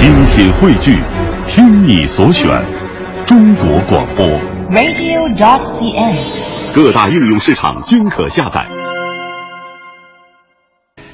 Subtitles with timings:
[0.00, 0.96] 精品汇聚，
[1.46, 2.48] 听你所选，
[3.26, 4.26] 中国广播。
[4.70, 6.74] radio.cn。
[6.74, 8.66] 各大应用市场均可下载。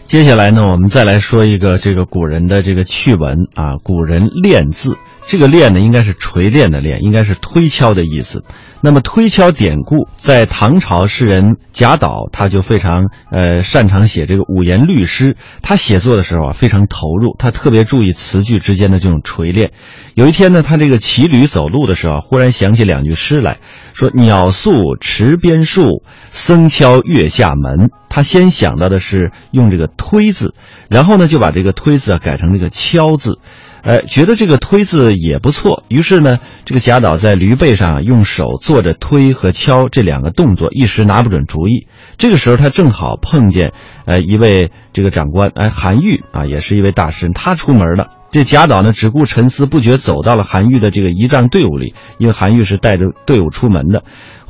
[0.07, 4.97] 接下来呢，我们再来说一个这个古人的这个趣闻啊，古人练字，
[5.27, 8.45] 这个练呢应该是锤炼的练，应该是推敲的意思。
[8.81, 15.37] 那么推敲典故，在唐朝诗人贾岛，他就非常呃擅长写这个五言律诗。
[15.63, 19.73] 他写作的时候啊非常投入，他特别注意词句之间的这种锤炼。
[20.15, 23.59] 有一天呢，他这个骑驴走路的时候，忽然想起两句诗来，
[23.95, 27.91] 说“鸟宿池边树，僧敲月下门”。
[28.09, 30.55] 他先想到的是用这个“推”字，
[30.89, 33.41] 然后呢就把这个“推”字啊改成这个“敲”字。
[33.87, 41.87] 哎，觉得这个推字也不错，于是呢，这个贾岛在驴背上用手做着推和敲这两个动作，一时拿不准主意。
[42.19, 43.73] 这个时候，他正好碰见，
[44.05, 48.09] 呃，一位这个长官，哎，韩愈啊，也是一位大诗人，他出门了。
[48.33, 54.03] 这贾岛呢，只顾沉思，不觉走到了韩愈的这个仪仗队伍里，因为韩愈是带着队伍出门的。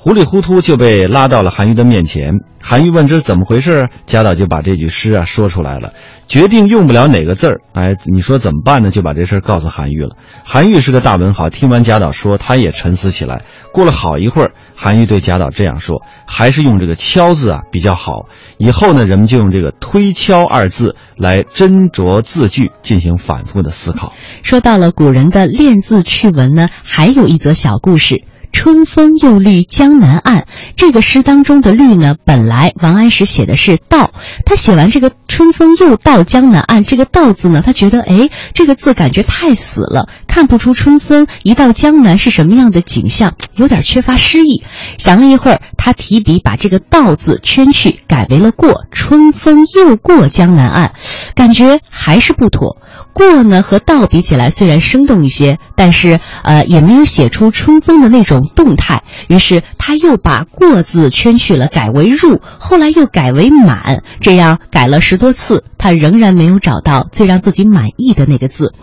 [0.07, 2.35] 糊里糊涂就被拉到了韩愈的面前。
[2.63, 5.95] 韩愈问这是怎么回事，贾岛就把这句诗啊说出来了。
[6.29, 8.93] 决定用不了哪个字儿，哎，你说怎么办呢？
[8.93, 10.11] 就把这事儿告诉韩愈了。
[10.45, 13.43] 韩愈是个大文豪，听完贾岛说，他也沉思起来。
[13.73, 18.29] 过了好一会儿，韩愈对贾岛这样说：“还是用这个‘敲’字啊比较好。
[18.59, 24.13] 以后呢，人们就用这个‘推敲’二字来斟酌字句，进行反复的思考。”
[24.45, 28.23] 说到了古人的练字趣闻呢，还有一则小故事。
[28.67, 34.11] 春风又绿江南岸，这个诗当中的“绿”呢，本来王安石写的是“到”，
[34.45, 44.65] 他写完这个“春风又到江南岸”这个“到”字呢，他觉得哎，这个字感觉太死了，看不出春风一到江南是什么样的景象，有点缺乏诗意。
[44.99, 50.93] 想了一会儿，他提笔把这个“到”字圈去，改为了“过”，春风又过江南岸，
[51.37, 52.79] 感觉还是不妥。
[53.17, 59.05] 过呢和到比起来虽然生动一些，但是呃也没有写出春风的那种动态。
[59.29, 68.75] 于是他又把过字圈去了，改为入，后来又改为满，这样改了十多次，他仍然没有找到最让自己满意的那个字，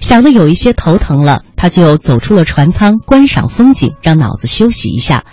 [0.00, 5.24] 想的有一些头疼了，他就走出了船舱观赏风景，让脑子休息一下。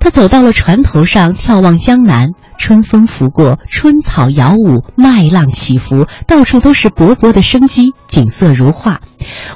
[0.00, 2.30] 他走到了船头上，眺望江南。
[2.58, 9.00] 春风拂过，春草摇舞，麦浪起伏，到处都是勃勃的生机，景色如画。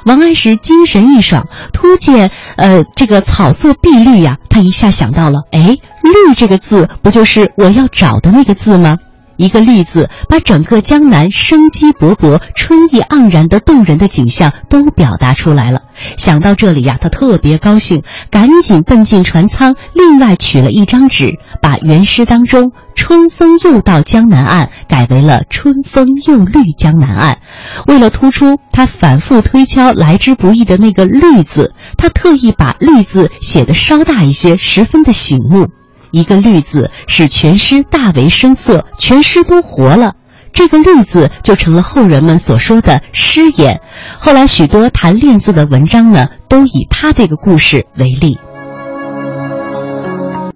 [0.05, 8.97] 王安石精神一爽，突见呃这个草色碧绿呀，他一下想到了，哎，绿这个字不就是我要找的那个字吗？
[9.41, 15.81] 一个“绿”字，把整个江南生机勃勃、春意盎然的动人的景象都表达出来了。
[16.15, 27.39] 想到这里呀，他特别高兴，赶紧奔进船舱，另外取了一张纸，把原诗当中“春风又到江南岸”改为了“春风又绿江南岸”。
[27.87, 35.69] 为了突出他反复推敲来之不易的那个“绿”字，他特意把“绿”字写得稍大一些，十分的醒目。
[36.11, 40.15] 一个“绿”字使全诗大为生色，全诗都活了。
[40.53, 43.81] 这个“绿”字就成了后人们所说的诗眼。
[44.17, 48.37] 后来许多谈练字的文章呢，都以他这个故事为例。